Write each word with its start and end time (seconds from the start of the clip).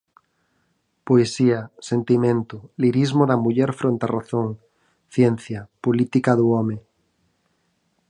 Poesía, 1.07 1.59
sentimento, 1.89 2.55
lirismo 2.81 3.23
da 3.29 3.37
muller 3.45 3.71
fronte 3.79 4.03
á 4.07 4.11
razón, 4.17 4.47
ciencia, 5.15 5.59
política 5.85 6.31
do 6.39 6.45
home. 6.55 6.77